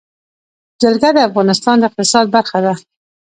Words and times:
جلګه 0.81 1.09
د 1.13 1.17
افغانستان 1.29 1.75
د 1.79 1.83
اقتصاد 1.89 2.25
برخه 2.35 2.59
ده. 2.65 2.73